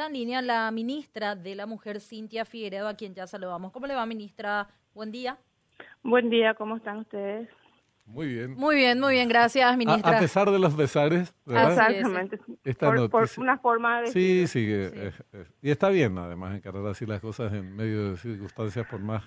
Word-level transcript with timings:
está 0.00 0.06
en 0.06 0.14
línea 0.14 0.40
la 0.40 0.70
ministra 0.70 1.36
de 1.36 1.54
la 1.54 1.66
Mujer, 1.66 2.00
Cintia 2.00 2.46
Figueredo, 2.46 2.88
a 2.88 2.94
quien 2.94 3.14
ya 3.14 3.26
saludamos. 3.26 3.70
¿Cómo 3.70 3.86
le 3.86 3.94
va, 3.94 4.06
ministra? 4.06 4.66
Buen 4.94 5.12
día. 5.12 5.36
Buen 6.02 6.30
día, 6.30 6.54
¿cómo 6.54 6.78
están 6.78 7.00
ustedes? 7.00 7.50
Muy 8.06 8.28
bien. 8.28 8.54
Muy 8.54 8.76
bien, 8.76 8.98
muy 8.98 9.12
bien, 9.16 9.28
gracias, 9.28 9.76
ministra. 9.76 10.16
A, 10.16 10.18
pesar 10.18 10.50
de 10.50 10.58
los 10.58 10.74
besares, 10.74 11.34
¿verdad? 11.44 11.90
Exactamente. 11.90 12.38
por, 13.10 13.28
una 13.36 13.58
forma 13.58 14.00
de... 14.00 14.06
Sí, 14.06 14.46
sí, 14.46 14.64
eh, 14.70 15.12
eh, 15.34 15.44
y 15.60 15.70
está 15.70 15.90
bien 15.90 16.16
además 16.16 16.56
encarar 16.56 16.86
así 16.86 17.04
las 17.04 17.20
cosas 17.20 17.52
en 17.52 17.76
medio 17.76 18.12
de 18.12 18.16
circunstancias 18.16 18.86
por 18.86 19.00
más 19.00 19.24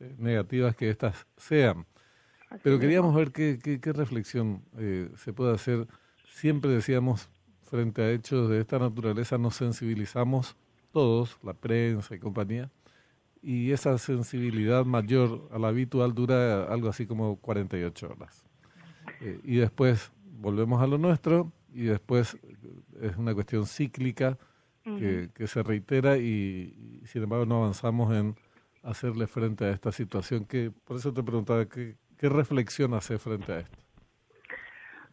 eh, 0.00 0.14
negativas 0.16 0.74
que 0.74 0.88
estas 0.88 1.26
sean. 1.36 1.84
Pero 2.62 2.78
queríamos 2.78 3.14
ver 3.14 3.30
qué, 3.30 3.58
qué, 3.58 3.92
reflexión 3.92 4.64
se 5.16 5.34
puede 5.34 5.52
hacer. 5.52 5.86
Siempre 6.28 6.70
decíamos, 6.70 7.28
frente 7.74 8.02
a 8.02 8.12
hechos 8.12 8.48
de 8.48 8.60
esta 8.60 8.78
naturaleza, 8.78 9.36
nos 9.36 9.56
sensibilizamos 9.56 10.56
todos, 10.92 11.36
la 11.42 11.54
prensa 11.54 12.14
y 12.14 12.20
compañía, 12.20 12.70
y 13.42 13.72
esa 13.72 13.98
sensibilidad 13.98 14.84
mayor 14.84 15.48
a 15.50 15.58
la 15.58 15.68
habitual 15.68 16.14
dura 16.14 16.72
algo 16.72 16.88
así 16.88 17.04
como 17.04 17.34
48 17.40 18.10
horas. 18.12 18.44
Eh, 19.20 19.40
y 19.42 19.56
después 19.56 20.12
volvemos 20.38 20.80
a 20.82 20.86
lo 20.86 20.98
nuestro 20.98 21.50
y 21.74 21.82
después 21.82 22.38
es 23.00 23.16
una 23.16 23.34
cuestión 23.34 23.66
cíclica 23.66 24.38
que, 24.84 25.30
que, 25.34 25.48
se 25.48 25.64
reitera 25.64 26.16
y, 26.16 27.02
sin 27.06 27.24
embargo 27.24 27.44
no 27.44 27.56
avanzamos 27.56 28.14
en 28.14 28.36
hacerle 28.84 29.26
frente 29.26 29.64
a 29.64 29.70
esta 29.70 29.90
situación. 29.90 30.44
Que, 30.44 30.70
por 30.70 30.98
eso 30.98 31.12
te 31.12 31.24
preguntaba, 31.24 31.66
¿qué, 31.66 31.96
qué 32.18 32.28
reflexión 32.28 32.94
hace 32.94 33.18
frente 33.18 33.52
a 33.52 33.58
esto? 33.58 33.83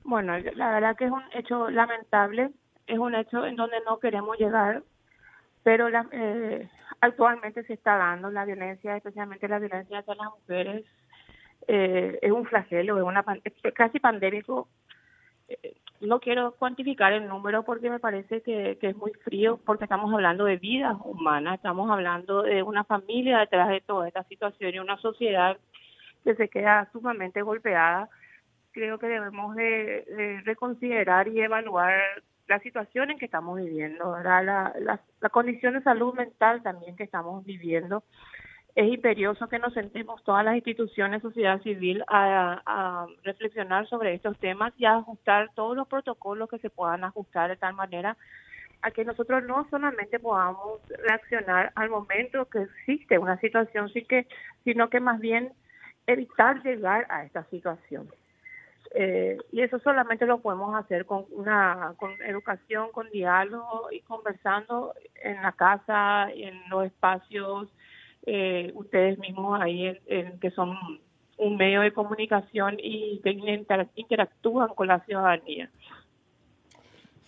Bueno, 0.04 0.38
la 0.56 0.72
verdad 0.72 0.96
que 0.96 1.06
es 1.06 1.12
un 1.12 1.24
hecho 1.34 1.70
lamentable, 1.70 2.52
es 2.88 2.98
un 2.98 3.16
hecho 3.16 3.46
en 3.46 3.56
donde 3.56 3.78
no 3.86 4.00
queremos 4.00 4.38
llegar, 4.38 4.84
pero 5.64 5.90
la, 5.90 6.08
eh, 6.12 6.68
actualmente 7.02 7.64
se 7.64 7.74
está 7.74 7.98
dando 7.98 8.32
la 8.32 8.46
violencia, 8.46 8.98
especialmente 8.98 9.48
la 9.48 9.60
violencia 9.60 10.00
hacia 10.00 10.16
las 10.16 10.28
mujeres, 10.40 10.86
eh, 11.68 12.20
es 12.22 12.32
un 12.32 12.46
flagelo, 12.46 12.98
es 12.98 13.04
una 13.04 13.24
es 13.44 13.74
casi 13.74 14.00
pandémico. 14.00 14.68
Eh, 15.48 15.76
no 16.02 16.20
quiero 16.20 16.54
cuantificar 16.54 17.14
el 17.14 17.28
número 17.28 17.64
porque 17.64 17.90
me 17.90 18.00
parece 18.00 18.42
que, 18.42 18.78
que 18.82 18.90
es 18.90 18.96
muy 18.96 19.12
frío, 19.24 19.60
porque 19.66 19.84
estamos 19.84 20.12
hablando 20.12 20.46
de 20.46 20.58
vidas 20.58 20.98
humanas, 21.04 21.56
estamos 21.56 21.92
hablando 21.92 22.42
de 22.42 22.64
una 22.64 22.84
familia 22.84 23.40
detrás 23.40 23.70
de 23.70 23.82
toda 23.82 24.08
esta 24.08 24.24
situación 24.24 24.74
y 24.74 24.80
una 24.80 24.98
sociedad 24.98 25.58
que 26.24 26.36
se 26.36 26.50
queda 26.50 26.90
sumamente 26.92 27.42
golpeada. 27.42 28.10
Creo 28.72 28.98
que 29.00 29.08
debemos 29.08 29.56
de 29.56 30.42
reconsiderar 30.46 31.28
y 31.28 31.42
evaluar 31.42 32.00
la 32.48 32.60
situación 32.60 33.12
en 33.12 33.18
que 33.18 33.26
estamos 33.26 33.58
viviendo, 33.58 34.18
La, 34.20 34.44
la, 34.44 34.74
la, 35.22 35.30
condición 35.30 35.74
de 35.74 35.82
salud 35.82 36.14
mental 36.14 36.62
también 36.62 36.96
que 36.96 37.04
estamos 37.04 37.46
viviendo. 37.46 38.04
Es 38.76 38.92
imperioso 38.92 39.48
que 39.48 39.60
nos 39.60 39.74
sentemos 39.74 40.24
todas 40.24 40.44
las 40.44 40.56
instituciones, 40.56 41.22
sociedad 41.22 41.62
civil, 41.62 42.04
a, 42.08 42.62
a 42.66 43.08
reflexionar 43.24 43.88
sobre 43.88 44.14
estos 44.14 44.38
temas 44.40 44.74
y 44.78 44.86
a 44.86 44.96
ajustar 44.96 45.50
todos 45.56 45.76
los 45.76 45.88
protocolos 45.88 46.50
que 46.50 46.60
se 46.60 46.70
puedan 46.70 47.04
ajustar 47.04 47.50
de 47.50 47.58
tal 47.58 47.74
manera 47.74 48.18
a 48.82 48.92
que 48.92 49.06
nosotros 49.06 49.44
no 49.44 49.68
solamente 49.70 50.20
podamos 50.20 50.82
reaccionar 51.06 51.72
al 51.76 51.90
momento 51.90 52.50
que 52.50 52.64
existe 52.64 53.18
una 53.18 53.40
situación, 53.40 53.90
sino 54.64 54.90
que 54.90 55.00
más 55.00 55.20
bien 55.20 55.54
evitar 56.08 56.62
llegar 56.64 57.06
a 57.10 57.24
esta 57.24 57.44
situación. 57.46 58.10
Eh, 58.94 59.38
y 59.54 59.62
eso 59.62 59.80
solamente 59.80 60.26
lo 60.26 60.42
podemos 60.42 60.76
hacer 60.76 61.06
con 61.06 61.26
una 61.32 61.94
con 61.98 62.12
educación, 62.24 62.92
con 62.92 63.10
diálogo 63.10 63.88
y 63.90 64.02
conversando 64.02 64.94
en 65.24 65.42
la 65.42 65.54
casa, 65.54 66.30
en 66.32 66.60
los 66.70 66.86
espacios, 66.86 67.70
eh, 68.26 68.72
ustedes 68.76 69.18
mismos 69.18 69.62
ahí 69.62 69.98
en, 70.08 70.40
que 70.40 70.52
son 70.52 70.78
un 71.38 71.56
medio 71.56 71.82
de 71.82 71.94
comunicación 71.94 72.76
y 72.80 73.22
que 73.24 73.32
interactúan 73.96 74.76
con 74.76 74.88
la 74.88 75.00
ciudadanía. 75.06 75.72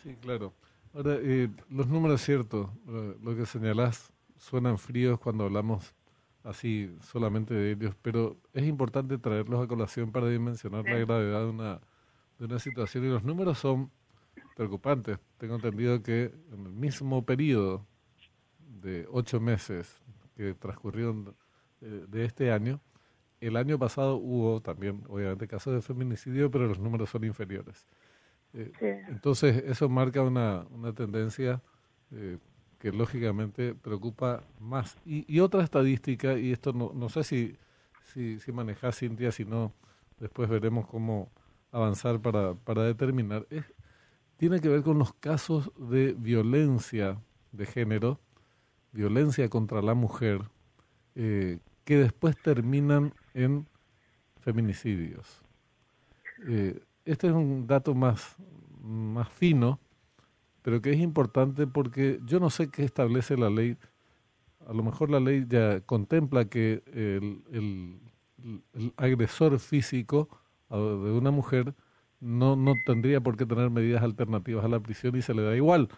Sí, 0.04 0.16
claro. 0.22 0.54
Ahora, 0.94 1.16
eh, 1.22 1.48
los 1.70 1.88
números 1.88 2.22
ciertos, 2.22 2.70
lo 2.86 3.36
que 3.36 3.46
señalás, 3.46 4.14
suenan 4.38 4.78
fríos 4.78 5.18
cuando 5.18 5.46
hablamos 5.46 5.96
así 6.44 6.96
solamente 7.02 7.54
de 7.54 7.72
ellos, 7.72 7.96
pero 8.02 8.38
es 8.54 8.64
importante 8.66 9.18
traerlos 9.18 9.64
a 9.64 9.68
colación 9.68 10.12
para 10.12 10.28
dimensionar 10.28 10.84
la 10.86 10.98
gravedad 10.98 11.42
de 11.42 11.50
una, 11.50 11.80
de 12.38 12.46
una 12.46 12.60
situación 12.60 13.06
y 13.06 13.08
los 13.08 13.24
números 13.24 13.60
son 13.60 13.92
preocupantes. 14.56 15.20
Tengo 15.38 15.56
entendido 15.56 16.04
que 16.04 16.34
en 16.52 16.66
el 16.66 16.74
mismo 16.74 17.26
periodo 17.26 17.86
de 18.82 19.08
ocho 19.10 19.40
meses 19.40 20.02
que 20.36 20.54
transcurrieron 20.54 21.36
eh, 21.82 22.06
de, 22.08 22.26
este 22.26 22.52
año, 22.52 22.82
el 23.40 23.56
año 23.56 23.80
pasado 23.80 24.16
hubo 24.16 24.62
también, 24.62 25.04
obviamente, 25.08 25.48
casos 25.48 25.74
de 25.74 25.82
feminicidio, 25.82 26.52
pero 26.52 26.68
los 26.68 26.80
números 26.80 27.10
son 27.10 27.24
inferiores. 27.24 27.86
Eh, 28.54 28.72
entonces, 29.08 29.64
eso 29.66 29.90
marca 29.90 30.22
una, 30.22 30.66
una 30.70 30.94
tendencia 30.94 31.62
eh, 32.12 32.38
que 32.84 32.92
lógicamente 32.92 33.76
preocupa 33.76 34.44
más. 34.60 34.98
Y, 35.06 35.40
otra 35.40 35.64
estadística, 35.64 36.38
y 36.38 36.52
esto 36.52 36.74
no, 36.74 36.92
no 36.94 37.08
sé 37.08 37.24
si, 37.24 37.56
si, 38.12 38.42
si 38.42 38.52
manejas, 38.52 39.00
Cintia, 39.00 39.32
si 39.32 39.46
no, 39.46 39.72
después 40.20 40.50
veremos 40.50 40.86
cómo 40.88 41.32
avanzar 41.72 42.20
para, 42.20 42.56
para 42.56 42.84
determinar, 42.84 43.48
es, 43.50 43.64
tiene 44.36 44.60
que 44.60 44.68
ver 44.68 44.84
con 44.84 45.00
los 45.00 45.14
casos 45.14 45.72
de 45.78 46.12
violencia 46.12 47.22
de 47.54 47.66
género, 47.66 48.20
violencia 48.92 49.48
contra 49.48 49.82
la 49.82 49.94
mujer, 49.94 50.42
eh, 51.16 51.60
que 51.86 51.96
después 51.96 52.36
terminan 52.36 53.14
en 53.34 53.66
feminicidios. 54.42 55.42
Eh, 56.50 56.84
este 57.06 57.28
es 57.28 57.34
un 57.34 57.66
dato 57.66 57.96
más, 57.96 58.36
más 58.82 59.30
fino, 59.30 59.80
pero 60.64 60.82
que 60.82 60.92
es 60.92 61.00
importante 61.00 61.68
porque 61.68 62.20
yo 62.26 62.40
no 62.40 62.50
sé 62.50 62.70
qué 62.70 62.84
establece 62.84 63.38
la 63.38 63.50
ley. 63.50 63.78
A 64.68 64.74
lo 64.74 64.82
mejor 64.82 65.12
la 65.12 65.20
ley 65.20 65.46
ya 65.48 65.82
contempla 65.82 66.46
que 66.46 66.82
el, 66.88 68.00
agresor 68.98 69.60
físico 69.60 70.28
de 70.70 71.12
una 71.12 71.32
mujer 71.32 71.76
no, 72.20 72.56
no 72.56 72.74
tendría 72.86 73.22
por 73.22 73.38
qué 73.38 73.46
tener 73.46 73.70
medidas 73.70 74.02
alternativas 74.02 74.66
a 74.66 74.70
la 74.70 74.80
prisión 74.80 75.16
y 75.16 75.22
se 75.22 75.34
le 75.34 75.44
da 75.44 75.56
igual. 75.56 75.90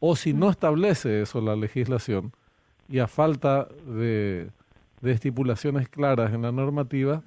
O 0.00 0.16
si 0.16 0.32
no 0.32 0.50
establece 0.50 1.22
eso 1.22 1.40
la 1.40 1.56
legislación 1.56 2.32
y 2.88 3.00
a 3.00 3.08
falta 3.08 3.68
de, 3.86 4.50
estipulaciones 5.02 5.88
claras 5.88 6.32
en 6.32 6.42
la 6.42 6.52
normativa, 6.52 7.22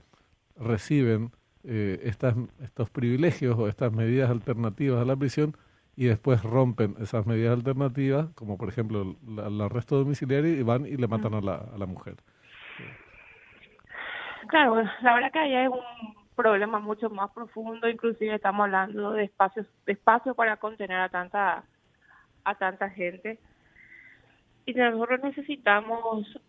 reciben 0.58 1.32
eh, 1.64 2.00
estas, 2.04 2.36
estos 2.62 2.90
privilegios 2.90 3.58
o 3.58 3.68
estas 3.68 3.92
medidas 3.92 4.30
alternativas 4.30 5.02
a 5.02 5.06
la 5.06 5.16
prisión 5.16 5.58
y 5.96 6.06
después 6.06 6.44
rompen 6.44 6.96
esas 7.00 7.26
medidas 7.26 7.54
alternativas, 7.54 8.28
como 8.36 8.58
por 8.58 8.70
ejemplo 8.70 9.16
el 9.26 9.62
arresto 9.62 9.98
domiciliario, 9.98 10.52
y 10.52 10.64
van 10.64 10.86
y 10.86 10.98
le 10.98 11.08
matan 11.08 11.34
a 11.34 11.42
la, 11.42 11.56
a 11.56 11.78
la 11.78 11.86
mujer. 11.86 12.16
Claro, 14.48 14.84
la 15.02 15.14
verdad 15.14 15.32
que 15.32 15.40
ahí 15.40 15.56
hay 15.56 15.68
un 15.68 15.80
problema 16.36 16.80
mucho 16.80 17.10
más 17.10 17.32
profundo, 17.32 17.88
inclusive 17.90 18.36
estamos 18.36 18.66
hablando 18.66 19.12
de 19.14 19.24
espacios, 19.24 19.66
de 19.86 19.94
espacios 19.94 20.36
para 20.36 20.58
contener 20.58 21.00
a 21.00 21.10
tanta, 21.10 21.64
a 22.44 22.56
tanta 22.56 22.90
gente. 22.90 23.40
Y 24.66 24.74
nosotros 24.74 25.22
necesitamos 25.24 26.40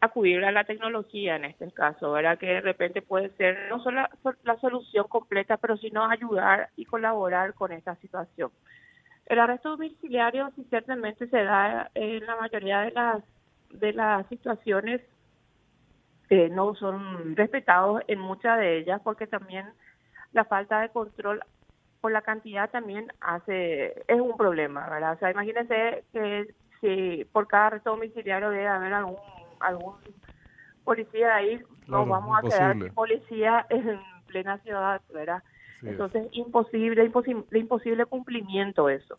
acudir 0.00 0.44
a 0.44 0.52
la 0.52 0.64
tecnología 0.64 1.36
en 1.36 1.44
este 1.44 1.70
caso, 1.72 2.12
¿verdad? 2.12 2.38
Que 2.38 2.46
de 2.46 2.60
repente 2.60 3.02
puede 3.02 3.30
ser 3.30 3.68
no 3.68 3.82
solo 3.82 4.06
la, 4.44 4.56
solución 4.60 5.06
completa, 5.08 5.56
pero 5.56 5.76
sino 5.76 6.08
ayudar 6.08 6.70
y 6.76 6.84
colaborar 6.84 7.54
con 7.54 7.72
esta 7.72 7.96
situación. 7.96 8.50
El 9.26 9.40
arresto 9.40 9.70
domiciliario 9.70 10.50
sí 10.56 10.64
ciertamente 10.70 11.28
se 11.28 11.42
da 11.42 11.90
en 11.94 12.24
la 12.24 12.36
mayoría 12.36 12.80
de 12.82 12.92
las 12.92 13.24
de 13.70 13.92
las 13.92 14.26
situaciones 14.28 15.02
que 16.28 16.48
no 16.48 16.74
son 16.74 17.36
respetados 17.36 18.02
en 18.06 18.18
muchas 18.18 18.58
de 18.58 18.78
ellas 18.78 19.00
porque 19.04 19.26
también 19.26 19.66
la 20.32 20.44
falta 20.44 20.80
de 20.80 20.88
control 20.88 21.42
por 22.00 22.12
la 22.12 22.22
cantidad 22.22 22.70
también 22.70 23.12
hace 23.20 24.02
es 24.06 24.20
un 24.20 24.36
problema, 24.36 24.88
¿verdad? 24.88 25.14
O 25.14 25.18
sea, 25.18 25.30
imagínense 25.30 26.04
que 26.12 26.54
si 26.80 27.24
por 27.32 27.48
cada 27.48 27.66
arresto 27.66 27.90
domiciliario 27.90 28.50
debe 28.50 28.68
haber 28.68 28.94
algún 28.94 29.16
algún 29.60 29.94
policía 30.84 31.36
ahí, 31.36 31.60
no 31.86 32.06
vamos 32.06 32.38
a 32.38 32.48
quedar 32.48 32.72
sin 32.74 32.94
policía 32.94 33.66
en 33.68 34.00
plena 34.26 34.58
ciudad, 34.58 35.00
¿verdad? 35.12 35.42
Entonces, 35.82 36.28
imposible, 36.32 37.04
imposible, 37.04 37.58
imposible 37.58 38.06
cumplimiento 38.06 38.88
eso. 38.88 39.18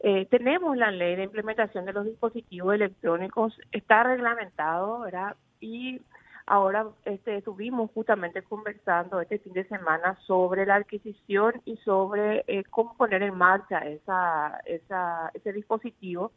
Eh, 0.00 0.26
tenemos 0.26 0.76
la 0.76 0.90
ley 0.90 1.16
de 1.16 1.24
implementación 1.24 1.84
de 1.84 1.92
los 1.92 2.04
dispositivos 2.04 2.74
electrónicos, 2.74 3.58
está 3.72 4.02
reglamentado, 4.02 5.00
¿verdad? 5.00 5.36
Y 5.60 6.00
ahora 6.46 6.86
este, 7.04 7.36
estuvimos 7.36 7.90
justamente 7.92 8.42
conversando 8.42 9.20
este 9.20 9.38
fin 9.38 9.52
de 9.52 9.64
semana 9.68 10.18
sobre 10.26 10.66
la 10.66 10.76
adquisición 10.76 11.60
y 11.64 11.76
sobre 11.78 12.44
eh, 12.46 12.64
cómo 12.70 12.96
poner 12.96 13.22
en 13.22 13.36
marcha 13.36 13.78
esa, 13.78 14.60
esa, 14.64 15.30
ese 15.34 15.52
dispositivo 15.52 16.32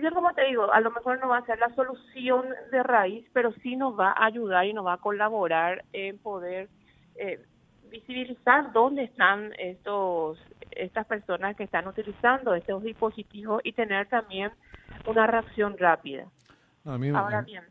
bien, 0.00 0.14
como 0.14 0.32
te 0.34 0.44
digo, 0.44 0.72
a 0.72 0.80
lo 0.80 0.90
mejor 0.90 1.20
no 1.20 1.28
va 1.28 1.38
a 1.38 1.46
ser 1.46 1.58
la 1.58 1.72
solución 1.74 2.46
de 2.70 2.82
raíz, 2.82 3.26
pero 3.32 3.52
sí 3.62 3.76
nos 3.76 3.98
va 3.98 4.10
a 4.10 4.26
ayudar 4.26 4.66
y 4.66 4.72
nos 4.72 4.86
va 4.86 4.94
a 4.94 4.98
colaborar 4.98 5.84
en 5.92 6.18
poder 6.18 6.68
eh, 7.16 7.40
visibilizar 7.90 8.72
dónde 8.72 9.04
están 9.04 9.52
estos 9.58 10.38
estas 10.72 11.06
personas 11.06 11.56
que 11.56 11.64
están 11.64 11.88
utilizando 11.88 12.54
estos 12.54 12.82
dispositivos 12.82 13.60
y 13.64 13.72
tener 13.72 14.08
también 14.08 14.52
una 15.06 15.26
reacción 15.26 15.76
rápida. 15.78 16.26
Ahora 16.84 17.42
bien, 17.42 17.64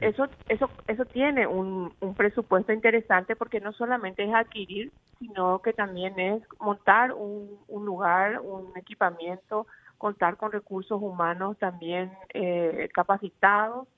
eso 0.00 0.28
eso 0.48 0.70
eso 0.86 1.04
tiene 1.06 1.46
un, 1.46 1.94
un 2.00 2.14
presupuesto 2.14 2.72
interesante 2.72 3.36
porque 3.36 3.60
no 3.60 3.72
solamente 3.72 4.24
es 4.24 4.34
adquirir, 4.34 4.92
sino 5.18 5.60
que 5.60 5.72
también 5.72 6.18
es 6.18 6.42
montar 6.60 7.12
un, 7.12 7.58
un 7.68 7.84
lugar, 7.84 8.40
un 8.40 8.76
equipamiento, 8.76 9.66
contar 9.98 10.36
con 10.36 10.52
recursos 10.52 11.00
humanos 11.00 11.58
también 11.58 12.12
eh, 12.32 12.88
capacitados, 12.92 13.88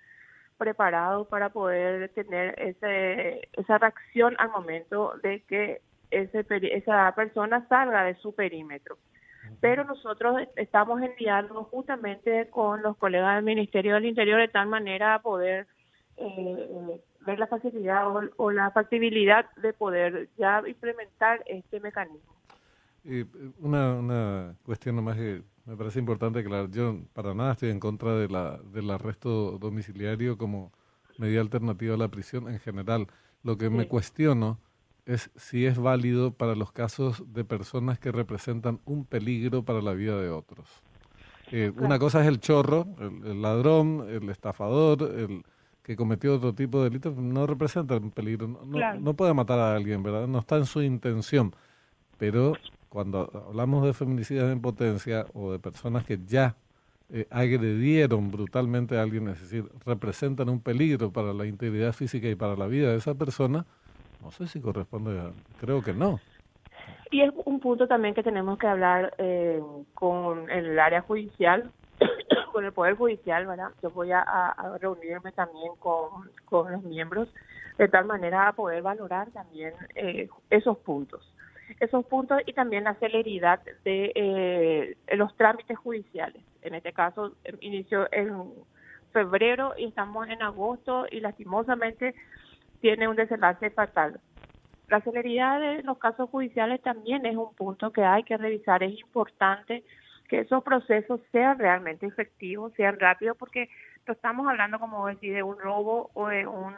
preparados 0.56 1.26
para 1.28 1.50
poder 1.50 2.08
tener 2.10 2.54
ese, 2.60 3.48
esa 3.52 3.78
reacción 3.78 4.34
al 4.38 4.50
momento 4.50 5.14
de 5.22 5.42
que 5.42 5.82
ese, 6.10 6.46
esa 6.72 7.12
persona 7.14 7.66
salga 7.68 8.04
de 8.04 8.14
su 8.16 8.34
perímetro. 8.34 8.96
Pero 9.60 9.84
nosotros 9.84 10.42
estamos 10.56 11.00
en 11.02 11.14
diálogo 11.16 11.64
justamente 11.64 12.48
con 12.50 12.82
los 12.82 12.96
colegas 12.96 13.36
del 13.36 13.44
Ministerio 13.44 13.94
del 13.94 14.06
Interior 14.06 14.40
de 14.40 14.48
tal 14.48 14.66
manera 14.68 15.14
a 15.14 15.22
poder 15.22 15.66
eh, 16.16 17.00
ver 17.20 17.38
la 17.38 17.46
facilidad 17.46 18.06
o, 18.36 18.50
la 18.50 18.70
factibilidad 18.70 19.46
de 19.56 19.72
poder 19.72 20.28
ya 20.36 20.62
implementar 20.66 21.42
este 21.46 21.80
mecanismo. 21.80 22.34
una, 23.60 23.94
una 23.94 24.54
cuestión 24.64 24.96
nomás 24.96 25.16
que 25.16 25.42
me 25.66 25.76
parece 25.76 25.98
importante 25.98 26.44
claro, 26.44 26.68
yo 26.70 27.00
para 27.12 27.34
nada 27.34 27.52
estoy 27.52 27.70
en 27.70 27.80
contra 27.80 28.14
de 28.14 28.28
la, 28.28 28.58
del 28.72 28.90
arresto 28.90 29.58
domiciliario 29.58 30.38
como 30.38 30.72
medida 31.18 31.40
alternativa 31.40 31.94
a 31.94 31.98
la 31.98 32.08
prisión 32.08 32.48
en 32.48 32.60
general. 32.60 33.08
Lo 33.42 33.58
que 33.58 33.68
me 33.68 33.88
cuestiono 33.88 34.58
es 35.06 35.30
si 35.36 35.66
es 35.66 35.78
válido 35.78 36.32
para 36.32 36.54
los 36.54 36.72
casos 36.72 37.22
de 37.32 37.44
personas 37.44 37.98
que 37.98 38.12
representan 38.12 38.80
un 38.84 39.04
peligro 39.04 39.64
para 39.64 39.80
la 39.80 39.92
vida 39.92 40.20
de 40.20 40.30
otros. 40.30 40.68
Eh, 41.52 41.72
una 41.76 41.98
cosa 41.98 42.20
es 42.22 42.26
el 42.26 42.40
chorro, 42.40 42.86
el, 42.98 43.40
ladrón, 43.40 44.06
el 44.08 44.28
estafador, 44.30 45.02
el 45.16 45.44
que 45.82 45.94
cometió 45.94 46.34
otro 46.34 46.52
tipo 46.52 46.78
de 46.78 46.90
delitos, 46.90 47.16
no 47.16 47.46
representa 47.46 47.96
un 47.96 48.10
peligro, 48.10 48.48
no, 48.48 48.94
no 48.94 49.14
puede 49.14 49.32
matar 49.32 49.60
a 49.60 49.76
alguien, 49.76 50.02
¿verdad? 50.02 50.26
No 50.26 50.40
está 50.40 50.56
en 50.56 50.66
su 50.66 50.82
intención. 50.82 51.54
Pero 52.18 52.54
cuando 52.96 53.30
hablamos 53.46 53.84
de 53.84 53.92
feminicidas 53.92 54.50
en 54.50 54.62
potencia 54.62 55.26
o 55.34 55.52
de 55.52 55.58
personas 55.58 56.06
que 56.06 56.16
ya 56.24 56.54
eh, 57.12 57.26
agredieron 57.28 58.30
brutalmente 58.30 58.96
a 58.96 59.02
alguien, 59.02 59.28
es 59.28 59.38
decir, 59.38 59.66
representan 59.84 60.48
un 60.48 60.62
peligro 60.62 61.12
para 61.12 61.34
la 61.34 61.44
integridad 61.44 61.92
física 61.92 62.26
y 62.26 62.34
para 62.36 62.56
la 62.56 62.66
vida 62.66 62.92
de 62.92 62.96
esa 62.96 63.14
persona, 63.14 63.66
no 64.22 64.30
sé 64.30 64.46
si 64.46 64.62
corresponde, 64.62 65.30
creo 65.60 65.82
que 65.82 65.92
no. 65.92 66.20
Y 67.10 67.20
es 67.20 67.34
un 67.44 67.60
punto 67.60 67.86
también 67.86 68.14
que 68.14 68.22
tenemos 68.22 68.58
que 68.58 68.66
hablar 68.66 69.12
eh, 69.18 69.60
con 69.92 70.50
el 70.50 70.78
área 70.78 71.02
judicial, 71.02 71.70
con 72.54 72.64
el 72.64 72.72
Poder 72.72 72.94
Judicial, 72.94 73.46
¿verdad? 73.46 73.72
Yo 73.82 73.90
voy 73.90 74.12
a, 74.12 74.54
reunirme 74.80 75.32
también 75.32 75.72
con, 75.80 76.30
con, 76.46 76.72
los 76.72 76.82
miembros 76.82 77.28
de 77.76 77.88
tal 77.88 78.06
manera 78.06 78.48
a 78.48 78.52
poder 78.54 78.80
valorar 78.80 79.28
también 79.32 79.74
eh, 79.96 80.30
esos 80.48 80.78
puntos. 80.78 81.35
Esos 81.80 82.04
puntos 82.06 82.40
y 82.46 82.52
también 82.52 82.84
la 82.84 82.94
celeridad 82.94 83.60
de 83.84 84.12
eh, 84.14 84.96
los 85.16 85.36
trámites 85.36 85.76
judiciales. 85.78 86.42
En 86.62 86.74
este 86.74 86.92
caso, 86.92 87.32
inició 87.60 88.08
en 88.12 88.52
febrero 89.12 89.74
y 89.76 89.86
estamos 89.86 90.28
en 90.28 90.42
agosto 90.42 91.06
y 91.10 91.20
lastimosamente 91.20 92.14
tiene 92.80 93.08
un 93.08 93.16
desenlace 93.16 93.70
fatal. 93.70 94.20
La 94.88 95.00
celeridad 95.00 95.60
de 95.60 95.82
los 95.82 95.98
casos 95.98 96.30
judiciales 96.30 96.80
también 96.82 97.26
es 97.26 97.36
un 97.36 97.52
punto 97.54 97.92
que 97.92 98.04
hay 98.04 98.22
que 98.22 98.36
revisar. 98.36 98.82
Es 98.82 98.98
importante 99.00 99.82
que 100.28 100.40
esos 100.40 100.62
procesos 100.62 101.20
sean 101.32 101.58
realmente 101.58 102.06
efectivos, 102.06 102.72
sean 102.76 102.98
rápidos, 103.00 103.36
porque 103.36 103.68
no 104.06 104.12
estamos 104.12 104.46
hablando, 104.48 104.78
como 104.78 105.06
decir, 105.06 105.34
de 105.34 105.42
un 105.42 105.58
robo 105.58 106.10
o 106.14 106.28
de 106.28 106.46
un... 106.46 106.74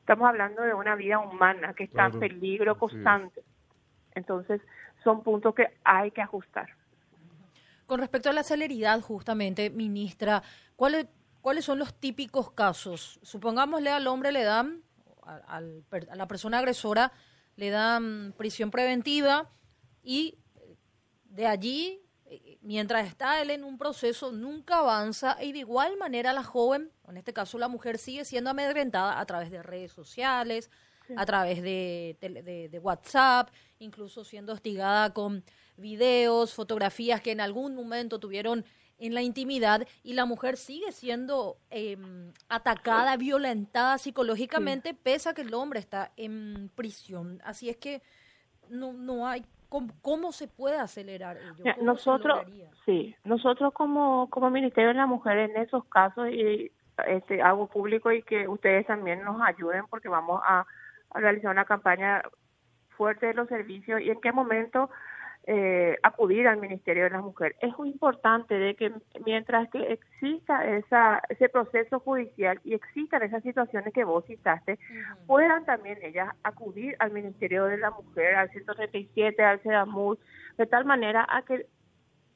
Estamos 0.00 0.28
hablando 0.28 0.62
de 0.62 0.74
una 0.74 0.96
vida 0.96 1.20
humana 1.20 1.74
que 1.74 1.84
está 1.84 2.06
en 2.06 2.18
peligro 2.18 2.76
constante. 2.76 3.42
Entonces, 4.14 4.60
son 5.02 5.22
puntos 5.22 5.54
que 5.54 5.66
hay 5.84 6.10
que 6.10 6.22
ajustar. 6.22 6.68
Con 7.86 8.00
respecto 8.00 8.30
a 8.30 8.32
la 8.32 8.42
celeridad, 8.42 9.00
justamente, 9.00 9.70
ministra, 9.70 10.42
¿cuáles, 10.76 11.06
¿cuáles 11.40 11.64
son 11.64 11.78
los 11.78 11.94
típicos 11.94 12.52
casos? 12.52 13.18
Supongámosle 13.22 13.90
al 13.90 14.06
hombre 14.06 14.32
le 14.32 14.44
dan 14.44 14.82
a, 15.24 15.60
la 15.60 16.26
persona 16.26 16.58
agresora 16.58 17.12
le 17.56 17.70
dan 17.70 18.34
prisión 18.36 18.70
preventiva 18.70 19.50
y 20.02 20.38
de 21.24 21.46
allí, 21.46 22.00
eh, 22.26 22.58
mientras 22.62 23.06
está 23.06 23.40
él 23.40 23.50
en 23.50 23.64
un 23.64 23.78
proceso, 23.78 24.32
nunca 24.32 24.78
avanza 24.78 25.36
y 25.42 25.52
de 25.52 25.60
igual 25.60 25.96
manera 25.96 26.32
la 26.32 26.42
joven, 26.42 26.90
en 27.08 27.16
este 27.16 27.32
caso 27.32 27.58
la 27.58 27.68
mujer, 27.68 27.98
sigue 27.98 28.24
siendo 28.24 28.50
amedrentada 28.50 29.20
a 29.20 29.26
través 29.26 29.50
de 29.50 29.62
redes 29.62 29.92
sociales, 29.92 30.70
a 31.16 31.26
través 31.26 31.62
de, 31.62 32.16
de, 32.20 32.78
WhatsApp, 32.78 33.50
incluso 33.78 34.24
siendo 34.24 34.52
hostigada 34.52 35.12
con 35.12 35.44
videos, 35.76 36.54
fotografías 36.54 37.20
que 37.20 37.32
en 37.32 37.40
algún 37.40 37.74
momento 37.74 38.18
tuvieron 38.18 38.64
en 38.98 39.14
la 39.14 39.22
intimidad 39.22 39.86
y 40.04 40.14
la 40.14 40.26
mujer 40.26 40.56
sigue 40.56 40.92
siendo 40.92 41.56
em, 41.70 42.32
atacada, 42.48 43.16
violentada 43.16 43.98
psicológicamente, 43.98 44.94
pese 44.94 45.28
a 45.28 45.34
que 45.34 45.42
el 45.42 45.54
hombre 45.54 45.80
está 45.80 46.12
en 46.16 46.70
prisión. 46.74 47.40
Así 47.44 47.68
es 47.68 47.76
que 47.76 48.02
no, 48.68 48.92
no 48.92 49.26
hay 49.26 49.44
¿Cómo, 50.02 50.32
se 50.32 50.48
puede 50.48 50.76
acelerar 50.76 51.38
ello? 51.38 51.74
Nosotros, 51.80 52.40
sí, 52.84 53.16
nosotros 53.24 53.72
como, 53.72 54.28
como 54.28 54.50
Ministerio 54.50 54.88
de 54.88 54.96
la 54.96 55.06
Mujer 55.06 55.38
en 55.38 55.56
esos 55.56 55.84
casos 55.86 56.28
y 56.28 56.70
este, 57.06 57.40
hago 57.40 57.68
público 57.68 58.12
y 58.12 58.22
que 58.22 58.46
ustedes 58.48 58.86
también 58.86 59.24
nos 59.24 59.40
ayuden 59.40 59.86
porque 59.88 60.10
vamos 60.10 60.42
a 60.44 60.66
realizar 61.14 61.50
una 61.50 61.64
campaña 61.64 62.22
fuerte 62.96 63.26
de 63.26 63.34
los 63.34 63.48
servicios 63.48 64.00
y 64.00 64.10
en 64.10 64.20
qué 64.20 64.32
momento 64.32 64.90
eh, 65.44 65.98
acudir 66.04 66.46
al 66.46 66.58
Ministerio 66.58 67.02
de 67.02 67.10
la 67.10 67.20
Mujer. 67.20 67.56
Es 67.60 67.76
muy 67.76 67.90
importante 67.90 68.54
de 68.54 68.76
que 68.76 68.92
mientras 69.24 69.68
que 69.70 69.92
exista 69.92 70.64
esa, 70.64 71.20
ese 71.28 71.48
proceso 71.48 71.98
judicial 71.98 72.60
y 72.62 72.74
existan 72.74 73.24
esas 73.24 73.42
situaciones 73.42 73.92
que 73.92 74.04
vos 74.04 74.24
citaste, 74.24 74.78
puedan 75.26 75.64
también 75.64 75.98
ellas 76.02 76.32
acudir 76.44 76.94
al 77.00 77.10
Ministerio 77.10 77.64
de 77.64 77.78
la 77.78 77.90
Mujer, 77.90 78.36
al 78.36 78.50
137, 78.50 79.42
al 79.42 79.58
CEDAMUR, 79.60 80.16
de 80.58 80.66
tal 80.66 80.84
manera 80.84 81.26
a 81.28 81.42
que 81.42 81.66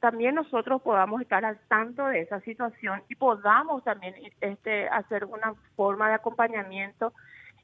también 0.01 0.35
nosotros 0.35 0.81
podamos 0.81 1.21
estar 1.21 1.45
al 1.45 1.57
tanto 1.69 2.07
de 2.07 2.19
esa 2.19 2.41
situación 2.41 3.03
y 3.07 3.15
podamos 3.15 3.85
también 3.85 4.15
este, 4.41 4.89
hacer 4.89 5.23
una 5.23 5.53
forma 5.77 6.09
de 6.09 6.15
acompañamiento 6.15 7.13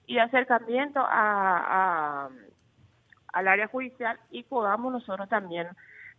y 0.06 0.18
acercamiento 0.18 1.00
a, 1.04 2.30
al 3.34 3.48
área 3.48 3.68
judicial 3.68 4.20
y 4.30 4.44
podamos 4.44 4.92
nosotros 4.92 5.28
también 5.30 5.68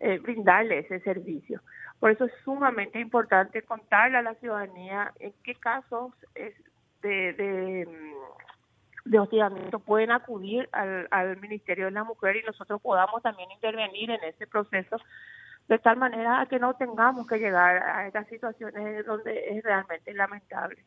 eh, 0.00 0.18
brindarle 0.18 0.80
ese 0.80 1.00
servicio. 1.00 1.60
Por 2.00 2.10
eso 2.10 2.24
es 2.24 2.32
sumamente 2.44 2.98
importante 2.98 3.62
contarle 3.62 4.18
a 4.18 4.22
la 4.22 4.34
ciudadanía 4.34 5.12
en 5.20 5.32
qué 5.42 5.54
casos 5.54 6.12
de, 6.34 7.32
de, 7.32 7.86
mm, 7.86 9.10
de 9.10 9.18
hostigamiento 9.18 9.78
pueden 9.78 10.10
acudir 10.10 10.68
al, 10.72 11.06
al 11.10 11.36
Ministerio 11.40 11.86
de 11.86 11.92
la 11.92 12.04
Mujer 12.04 12.36
y 12.36 12.42
nosotros 12.42 12.80
podamos 12.80 13.22
también 13.22 13.50
intervenir 13.52 14.10
en 14.10 14.24
ese 14.24 14.46
proceso 14.46 14.96
de 15.68 15.78
tal 15.78 15.96
manera 15.96 16.46
que 16.48 16.58
no 16.58 16.74
tengamos 16.74 17.26
que 17.26 17.38
llegar 17.38 17.76
a 17.76 18.06
estas 18.06 18.26
situaciones 18.28 19.06
donde 19.06 19.56
es 19.56 19.62
realmente 19.64 20.12
lamentable. 20.12 20.84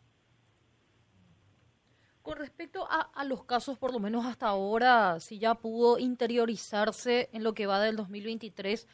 Con 2.27 2.39
respecto 2.39 2.85
a, 2.89 3.23
los 3.23 3.45
casos, 3.45 3.77
por 3.77 3.93
lo 3.93 3.99
menos 3.99 4.25
hasta 4.25 4.47
ahora, 4.47 5.21
si 5.21 5.39
ya 5.39 5.55
pudo 5.55 5.97
interiorizarse 5.97 7.29
en 7.31 7.41
lo 7.41 7.53
que 7.53 7.67
va 7.67 7.79
del 7.79 7.95
2023, 7.95 8.85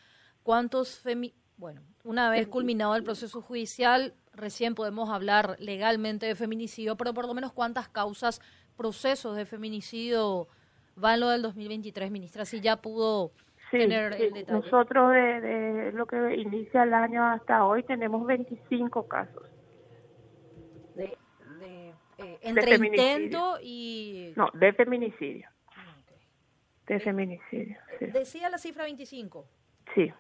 ¿cuántos 0.44 1.00
femi 1.00 1.34
bueno, 1.58 1.82
una 2.04 2.30
vez 2.30 2.48
culminado 2.48 2.96
el 2.96 3.04
proceso 3.04 3.42
judicial, 3.42 4.13
recién 4.34 4.75
podemos 4.75 5.10
hablar 5.10 5.56
legalmente 5.58 6.28
de 6.28 6.36
feminicidio, 6.36 6.96
pero 6.96 7.16
por 7.16 7.25
lo 7.25 7.34
menos 7.34 7.54
cuántas 7.54 7.90
causas, 7.90 8.40
procesos 8.78 9.36
de 9.36 9.48
feminicidio 9.48 10.48
van 10.96 11.20
lo 11.20 11.30
del 11.30 11.42
2023, 11.42 12.12
ministra, 12.12 12.46
si 12.46 12.62
ya 12.62 12.75
pudo 12.75 13.32
tener 13.72 14.13
el 14.13 14.34
detalle. 14.34 14.60
Nosotros 14.60 15.12
de, 15.12 15.92
lo 15.96 16.06
que 16.06 16.36
inicia 16.36 16.84
el 16.84 16.94
año 16.94 17.25
hasta 17.25 17.66
hoy 17.66 17.82
tenemos 17.82 18.28
25 18.28 19.08
casos. 19.08 19.44
De, 22.43 22.50
eh, 22.50 22.51
entre 22.51 22.75
intento 22.75 23.57
y... 23.62 24.33
No, 24.35 24.50
de 24.53 24.73
feminicidio. 24.73 25.47
Ah, 25.75 25.95
de 26.88 27.00
feminicidio, 27.00 27.77
¿Decía 28.00 28.50
la 28.50 28.57
cifra 28.57 28.83
25? 28.83 29.45
Sí. 29.95 30.12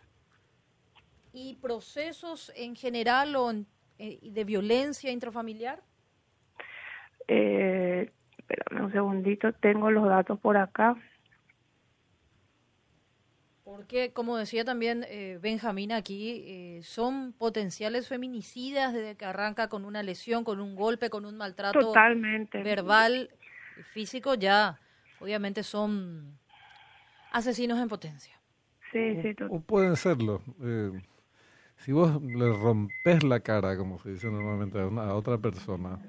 y 1.33 1.55
procesos 1.55 2.51
en 2.55 2.75
general 2.75 3.35
o 3.35 3.51
eh, 3.97 4.19
de 4.21 4.43
violencia 4.43 5.11
intrafamiliar? 5.11 5.81
Eh, 7.27 8.11
espérame 8.37 8.85
un 8.85 8.91
segundito, 8.91 9.51
tengo 9.53 9.91
los 9.91 10.05
datos 10.05 10.39
por 10.39 10.57
acá. 10.57 10.95
Porque, 13.75 14.11
como 14.11 14.37
decía 14.37 14.63
también 14.63 15.03
eh, 15.09 15.39
Benjamín 15.41 15.91
aquí, 15.91 16.43
eh, 16.45 16.81
son 16.83 17.33
potenciales 17.33 18.07
feminicidas 18.07 18.93
desde 18.93 19.15
que 19.15 19.25
arranca 19.25 19.67
con 19.67 19.83
una 19.83 20.03
lesión, 20.03 20.43
con 20.43 20.59
un 20.59 20.75
golpe, 20.75 21.09
con 21.09 21.25
un 21.25 21.37
maltrato 21.37 21.79
Totalmente. 21.79 22.61
verbal, 22.61 23.31
físico, 23.91 24.35
ya 24.35 24.79
obviamente 25.19 25.63
son 25.63 26.37
asesinos 27.31 27.79
en 27.79 27.87
potencia. 27.87 28.39
Sí, 28.91 29.19
sí, 29.23 29.35
o, 29.49 29.59
pueden 29.59 29.95
serlo. 29.95 30.43
Eh, 30.61 30.91
si 31.77 31.93
vos 31.93 32.21
le 32.21 32.53
rompes 32.53 33.23
la 33.23 33.39
cara, 33.39 33.75
como 33.75 33.97
se 33.97 34.11
dice 34.11 34.27
normalmente 34.27 34.79
a, 34.79 34.85
una, 34.85 35.07
a 35.07 35.15
otra 35.15 35.39
persona, 35.39 35.99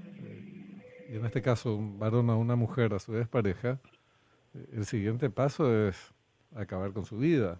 y 1.08 1.16
en 1.16 1.24
este 1.24 1.40
caso 1.40 1.74
un 1.76 1.98
varón 1.98 2.28
a 2.28 2.36
una 2.36 2.56
mujer, 2.56 2.92
a 2.92 2.98
su 2.98 3.12
vez 3.12 3.26
pareja, 3.26 3.78
el 4.72 4.84
siguiente 4.84 5.30
paso 5.30 5.88
es 5.88 6.13
acabar 6.56 6.92
con 6.92 7.04
su 7.04 7.18
vida. 7.18 7.58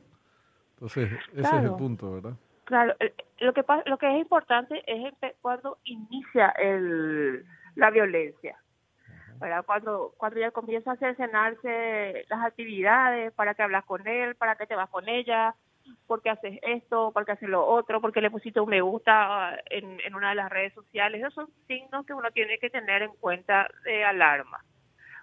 Entonces, 0.75 1.11
ese 1.33 1.57
es 1.57 1.65
el 1.65 1.75
punto, 1.77 2.15
¿verdad? 2.15 2.37
Claro, 2.65 2.95
lo 3.41 3.53
que 3.53 3.65
lo 3.87 3.99
que 3.99 4.15
es 4.15 4.21
importante 4.21 4.83
es 4.87 5.13
cuando 5.41 5.79
inicia 5.85 6.49
el, 6.51 7.45
la 7.75 7.91
violencia. 7.91 8.59
¿verdad? 9.39 9.65
Cuando, 9.67 10.15
cuando 10.17 10.41
ya 10.41 10.51
comienza 10.51 10.93
a 10.93 10.97
cercenarse 10.97 12.25
las 12.29 12.45
actividades, 12.45 13.33
para 13.33 13.55
que 13.55 13.63
hablas 13.63 13.85
con 13.85 14.07
él, 14.07 14.37
para 14.37 14.57
que 14.57 14.67
te 14.67 14.75
vas 14.75 14.89
con 14.89 15.09
ella, 15.09 15.55
porque 16.07 16.31
haces 16.31 16.59
esto, 16.63 17.11
porque 17.13 17.33
haces 17.33 17.49
lo 17.49 17.67
otro, 17.67 18.01
porque 18.01 18.21
le 18.21 18.31
pusiste 18.31 18.61
un 18.61 18.71
me 18.71 18.81
gusta 18.81 19.59
en, 19.67 20.01
en 20.01 20.15
una 20.15 20.31
de 20.31 20.37
las 20.37 20.51
redes 20.51 20.73
sociales. 20.73 21.21
Esos 21.21 21.35
son 21.35 21.49
signos 21.67 22.07
que 22.07 22.15
uno 22.15 22.31
tiene 22.31 22.59
que 22.59 22.71
tener 22.71 23.03
en 23.03 23.15
cuenta 23.17 23.69
de 23.85 24.05
alarma. 24.05 24.65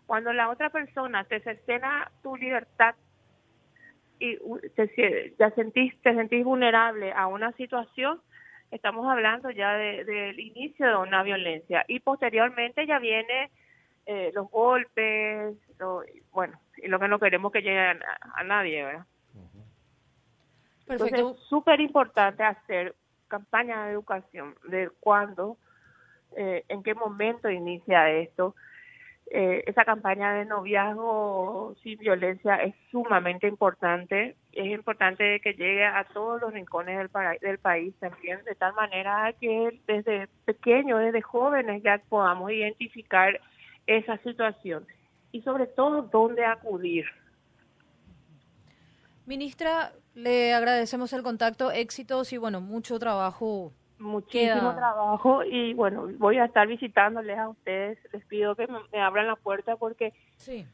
Cuando 0.06 0.34
la 0.34 0.50
otra 0.50 0.70
persona 0.70 1.24
te 1.24 1.40
cercena 1.40 2.12
tu 2.22 2.36
libertad 2.36 2.96
y 4.22 4.38
te, 4.76 5.34
ya 5.40 5.50
sentís, 5.52 6.00
te 6.04 6.14
sentís 6.14 6.46
vulnerable 6.46 7.12
a 7.12 7.26
una 7.26 7.52
situación, 7.54 8.22
estamos 8.70 9.10
hablando 9.10 9.50
ya 9.50 9.74
del 9.74 10.40
inicio 10.40 10.88
de 10.88 10.96
una 10.96 11.24
violencia. 11.24 11.84
Y 11.88 12.00
posteriormente 12.02 12.86
ya 12.86 13.00
viene 13.00 13.50
eh, 14.06 14.32
los 14.36 14.50
golpes, 14.52 15.56
bueno, 16.32 16.60
y 16.78 16.88
lo 16.88 17.00
que 17.00 17.08
no 17.08 17.18
queremos 17.18 17.52
que 17.52 17.64
llegue 17.64 17.80
a, 17.80 18.44
nadie, 18.44 18.84
¿verdad? 18.84 19.06
Entonces 20.88 21.20
es 21.20 21.40
súper 21.48 21.82
importante 21.82 22.44
hacer 22.44 22.94
campaña 23.28 23.86
de 23.86 23.94
educación 23.94 24.56
de 24.66 24.92
cuándo, 25.00 25.58
eh, 26.38 26.64
en 26.68 26.84
qué 26.84 26.94
momento 26.94 27.50
inicia 27.50 28.10
esto, 28.12 28.56
eh, 29.34 29.64
esa 29.66 29.86
campaña 29.86 30.34
de 30.34 30.44
noviazgo 30.44 31.74
sin 31.82 31.98
violencia 31.98 32.56
es 32.58 32.76
sumamente 32.92 33.48
importante. 33.48 34.36
Es 34.52 34.66
importante 34.66 35.40
que 35.40 35.54
llegue 35.54 35.86
a 35.86 36.04
todos 36.04 36.42
los 36.42 36.52
rincones 36.52 36.98
del, 36.98 37.10
del 37.40 37.58
país 37.58 37.96
también, 38.02 38.44
de 38.44 38.56
tal 38.56 38.74
manera 38.74 39.34
que 39.40 39.80
desde 39.88 40.28
pequeños, 40.44 41.00
desde 41.00 41.22
jóvenes, 41.22 41.82
ya 41.82 42.02
podamos 42.10 42.52
identificar 42.52 43.40
esa 43.88 44.18
situación 44.18 44.86
y 45.32 45.42
sobre 45.44 45.66
todo 45.66 46.02
dónde 46.02 46.44
acudir. 46.44 47.06
Ministra, 49.26 49.94
le 50.14 50.54
agradecemos 50.54 51.14
el 51.14 51.24
contacto, 51.24 51.72
éxitos 51.72 52.34
y 52.34 52.38
bueno, 52.38 52.60
mucho 52.60 53.00
trabajo 53.00 53.72
muchísimo 54.02 54.76
trabajo 54.76 55.44
y 55.44 55.74
bueno, 55.74 56.10
voy 56.18 56.38
a 56.38 56.46
estar 56.46 56.68
visitándoles 56.68 57.38
a 57.38 57.50
ustedes. 57.50 57.98
Les 58.12 58.26
pido 58.26 58.56
que 58.56 58.68
me, 58.68 59.02
abran 59.02 59.28
la 59.28 59.36
puerta 59.36 59.76
porque 59.76 60.14
sí. 60.38 60.66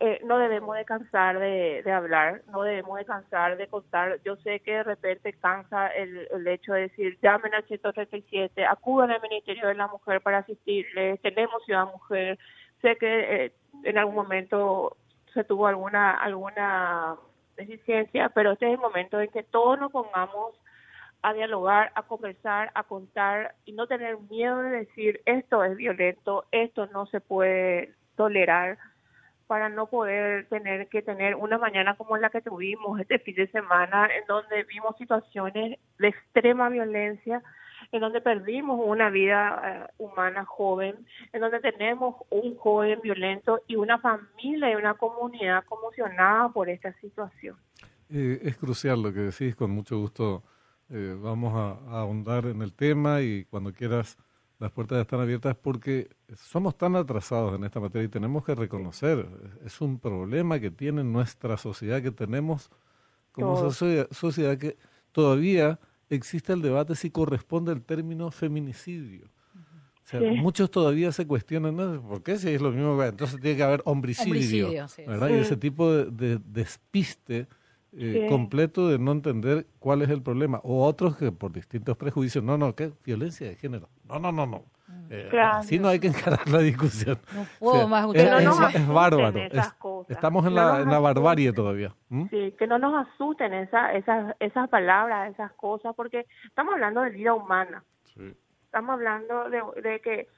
eh, 0.00 0.20
no 0.24 0.38
debemos 0.38 0.76
de 0.76 0.84
cansar 0.84 1.38
de, 1.38 1.82
de, 1.84 1.92
hablar, 1.92 2.42
no 2.50 2.62
debemos 2.62 2.98
de 2.98 3.04
cansar 3.04 3.56
de 3.56 3.68
contar. 3.68 4.20
Yo 4.24 4.36
sé 4.36 4.60
que 4.60 4.72
de 4.72 4.82
repente 4.82 5.32
cansa 5.34 5.88
el, 5.88 6.26
el 6.30 6.46
hecho 6.48 6.72
de 6.72 6.82
decir, 6.82 7.18
llamen 7.22 7.54
al 7.54 7.64
137, 7.64 8.64
acudan 8.66 9.10
al 9.10 9.22
Ministerio 9.22 9.68
de 9.68 9.74
la 9.74 9.88
Mujer 9.88 10.20
para 10.20 10.38
asistirles, 10.38 11.20
tenemos 11.20 11.64
Ciudad 11.64 11.86
Mujer. 11.86 12.38
Sé 12.82 12.96
que 12.96 13.44
eh, 13.44 13.52
en 13.84 13.98
algún 13.98 14.14
momento 14.14 14.96
se 15.34 15.44
tuvo 15.44 15.66
alguna 15.66 16.12
alguna 16.12 17.16
deficiencia, 17.56 18.30
pero 18.30 18.52
este 18.52 18.66
es 18.66 18.72
el 18.72 18.78
momento 18.78 19.20
en 19.20 19.30
que 19.30 19.42
todos 19.42 19.78
nos 19.78 19.92
pongamos 19.92 20.54
a 21.22 21.32
dialogar, 21.34 21.92
a 21.94 22.02
conversar, 22.02 22.70
a 22.74 22.82
contar 22.84 23.54
y 23.64 23.72
no 23.72 23.86
tener 23.86 24.18
miedo 24.30 24.62
de 24.62 24.70
decir 24.70 25.20
esto 25.26 25.64
es 25.64 25.76
violento, 25.76 26.46
esto 26.50 26.86
no 26.88 27.06
se 27.06 27.20
puede 27.20 27.94
tolerar 28.16 28.78
para 29.46 29.68
no 29.68 29.86
poder 29.86 30.46
tener 30.48 30.88
que 30.88 31.02
tener 31.02 31.34
una 31.34 31.58
mañana 31.58 31.96
como 31.96 32.16
la 32.16 32.30
que 32.30 32.40
tuvimos 32.40 33.00
este 33.00 33.18
fin 33.18 33.34
de 33.34 33.48
semana 33.48 34.06
en 34.06 34.24
donde 34.28 34.62
vimos 34.62 34.96
situaciones 34.96 35.76
de 35.98 36.08
extrema 36.08 36.68
violencia, 36.68 37.42
en 37.90 38.00
donde 38.00 38.20
perdimos 38.20 38.80
una 38.80 39.10
vida 39.10 39.60
eh, 39.64 39.92
humana 39.98 40.44
joven, 40.44 41.04
en 41.32 41.40
donde 41.40 41.58
tenemos 41.58 42.14
un 42.30 42.56
joven 42.56 43.00
violento 43.02 43.60
y 43.66 43.74
una 43.74 43.98
familia 43.98 44.70
y 44.70 44.76
una 44.76 44.94
comunidad 44.94 45.64
conmocionada 45.64 46.48
por 46.50 46.68
esta 46.68 46.92
situación. 47.00 47.56
Eh, 48.08 48.38
es 48.44 48.56
crucial 48.56 49.02
lo 49.02 49.12
que 49.12 49.20
decís, 49.20 49.56
con 49.56 49.72
mucho 49.72 49.98
gusto 49.98 50.44
eh, 50.92 51.16
vamos 51.20 51.54
a, 51.54 52.00
ahondar 52.00 52.46
en 52.46 52.62
el 52.62 52.72
tema 52.72 53.20
y 53.20 53.44
cuando 53.44 53.72
quieras 53.72 54.18
las 54.58 54.72
puertas 54.72 55.00
están 55.00 55.20
abiertas 55.20 55.56
porque 55.56 56.10
somos 56.36 56.76
tan 56.76 56.96
atrasados 56.96 57.54
en 57.54 57.64
esta 57.64 57.78
materia 57.78 58.06
y 58.06 58.08
tenemos 58.08 58.44
que 58.44 58.54
reconocer, 58.54 59.26
es 59.64 59.80
un 59.80 60.00
problema 60.00 60.58
que 60.58 60.70
tiene 60.70 61.04
nuestra 61.04 61.56
sociedad, 61.56 62.02
que 62.02 62.10
tenemos 62.10 62.70
como 63.30 63.70
sociedad, 63.70 64.58
que 64.58 64.76
todavía 65.12 65.78
existe 66.10 66.52
el 66.52 66.60
debate 66.60 66.96
si 66.96 67.10
corresponde 67.10 67.72
el 67.72 67.82
término 67.82 68.30
feminicidio. 68.32 69.26
O 70.04 70.08
sea, 70.10 70.20
muchos 70.20 70.68
todavía 70.72 71.12
se 71.12 71.24
cuestionan, 71.24 71.76
¿no? 71.76 72.02
¿por 72.02 72.22
qué 72.24 72.36
si 72.36 72.48
es 72.48 72.60
lo 72.60 72.72
mismo? 72.72 73.00
Entonces 73.00 73.40
tiene 73.40 73.56
que 73.56 73.62
haber 73.62 73.82
homicidio, 73.84 74.70
¿verdad? 75.06 75.28
Y 75.28 75.34
ese 75.34 75.56
tipo 75.56 75.88
de 75.88 76.40
despiste 76.44 77.46
eh, 77.96 78.26
completo 78.28 78.88
de 78.88 78.98
no 78.98 79.12
entender 79.12 79.66
cuál 79.78 80.02
es 80.02 80.10
el 80.10 80.22
problema. 80.22 80.60
O 80.62 80.84
otros 80.84 81.16
que 81.16 81.32
por 81.32 81.52
distintos 81.52 81.96
prejuicios, 81.96 82.44
no, 82.44 82.56
no, 82.56 82.74
¿qué? 82.74 82.92
Violencia 83.04 83.48
de 83.48 83.56
género. 83.56 83.88
No, 84.04 84.18
no, 84.18 84.32
no, 84.32 84.46
no. 84.46 84.64
Mm. 84.86 85.06
Eh, 85.10 85.40
Así 85.40 85.78
no 85.78 85.88
hay 85.88 85.98
que 85.98 86.08
encarar 86.08 86.48
la 86.48 86.58
discusión. 86.58 87.18
No 87.34 87.46
puedo 87.58 87.88
más 87.88 88.06
es, 88.14 88.88
bárbaro. 88.88 89.40
estamos 90.08 90.46
en, 90.46 90.54
la, 90.54 90.80
en 90.80 90.90
la 90.90 90.98
barbarie 90.98 91.52
todavía. 91.52 91.94
Sí, 92.30 92.54
que 92.58 92.66
no 92.66 92.78
nos 92.78 93.06
asusten 93.06 93.52
esas, 93.54 93.94
esas, 93.94 94.36
esas 94.38 94.68
palabras, 94.68 95.32
esas 95.32 95.52
cosas, 95.52 95.94
porque 95.96 96.26
estamos 96.44 96.74
hablando 96.74 97.02
de 97.02 97.10
vida 97.10 97.34
humana. 97.34 97.84
Estamos 98.64 98.94
hablando 98.94 99.50
de, 99.50 99.62
de 99.82 100.00
que 100.00 100.28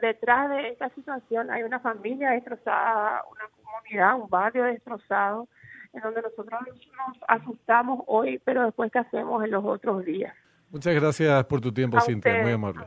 detrás 0.00 0.50
de 0.50 0.70
esta 0.70 0.88
situación 0.90 1.50
hay 1.50 1.62
una 1.62 1.78
familia 1.78 2.30
destrozada, 2.30 3.22
una 3.30 3.44
comunidad, 3.56 4.20
un 4.20 4.28
barrio 4.28 4.64
destrozado 4.64 5.48
en 5.92 6.00
donde 6.00 6.22
nosotros 6.22 6.60
nos 6.62 7.18
asustamos 7.28 8.02
hoy, 8.06 8.40
pero 8.44 8.64
después 8.64 8.90
qué 8.92 9.00
hacemos 9.00 9.44
en 9.44 9.50
los 9.50 9.64
otros 9.64 10.04
días. 10.04 10.34
Muchas 10.70 10.94
gracias 10.94 11.44
por 11.46 11.60
tu 11.60 11.72
tiempo, 11.72 12.00
Cintia, 12.00 12.42
muy 12.42 12.52
amable. 12.52 12.86